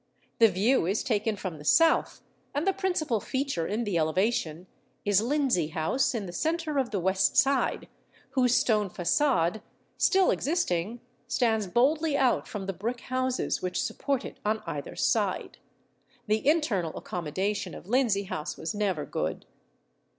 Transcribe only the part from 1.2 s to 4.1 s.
from the south, and the principal feature in the